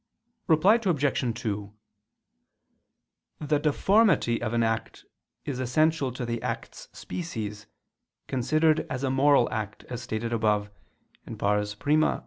[0.47, 1.39] Reply Obj.
[1.43, 1.73] 2:
[3.39, 5.05] The deformity of an act
[5.45, 7.67] is essential to the act's species,
[8.25, 10.71] considered as a moral act, as stated above
[11.27, 11.35] (I,
[11.65, 12.19] Q.